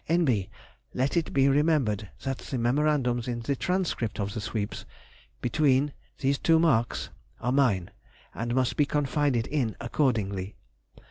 [0.09, 4.83] N.B.—Let it be remembered that the memorandums in the transcript of the sweeps
[5.41, 5.93] between
[6.23, 6.49] ||——||
[7.39, 7.91] are mine,
[8.33, 10.55] and must be confided in accordingly.